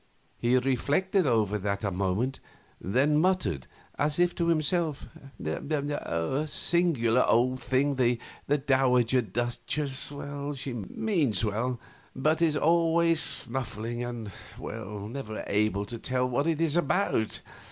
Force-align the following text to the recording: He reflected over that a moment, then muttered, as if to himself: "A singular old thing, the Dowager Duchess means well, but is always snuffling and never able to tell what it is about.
He 0.39 0.57
reflected 0.57 1.27
over 1.27 1.59
that 1.59 1.83
a 1.83 1.91
moment, 1.91 2.39
then 2.81 3.19
muttered, 3.19 3.67
as 3.99 4.17
if 4.17 4.33
to 4.33 4.47
himself: 4.47 5.05
"A 5.45 6.47
singular 6.47 7.23
old 7.27 7.59
thing, 7.59 8.17
the 8.47 8.57
Dowager 8.57 9.21
Duchess 9.21 10.11
means 10.65 11.45
well, 11.45 11.79
but 12.15 12.41
is 12.41 12.57
always 12.57 13.19
snuffling 13.19 14.03
and 14.03 14.31
never 14.59 15.43
able 15.45 15.85
to 15.85 15.99
tell 15.99 16.27
what 16.27 16.47
it 16.47 16.59
is 16.59 16.75
about. 16.75 17.41